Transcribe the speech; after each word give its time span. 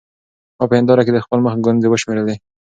ما 0.57 0.63
په 0.69 0.73
هېنداره 0.77 1.01
کې 1.05 1.11
د 1.13 1.19
خپل 1.25 1.39
مخ 1.45 1.53
ګونځې 1.65 1.87
وشمېرلې. 1.89 2.35